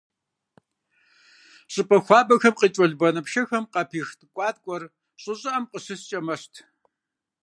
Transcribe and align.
ЩӀыпӀэ 1.73 1.97
хуабэхэм 2.05 2.55
къикӀ 2.59 2.77
уэлбанэ 2.79 3.21
пшэхэм 3.25 3.63
къапих 3.73 4.09
ткӀуаткӀуэр 4.19 4.83
щӀы 5.21 5.33
щӀыӀэм 5.39 5.63
къыщыскӀэ 5.71 6.19
мэщт. 6.25 6.53